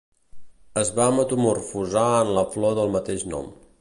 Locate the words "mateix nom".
2.97-3.53